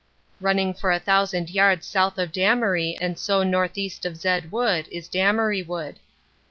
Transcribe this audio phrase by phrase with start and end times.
[0.39, 5.07] Running for a thousand yards south of Damery and so northeast of Zed Wood, is
[5.07, 5.99] Damery Wood.